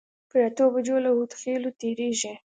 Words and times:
پر 0.29 0.39
اتو 0.47 0.65
بجو 0.73 0.97
له 1.03 1.09
هودخېلو 1.17 1.69
تېرېږي. 1.79 2.33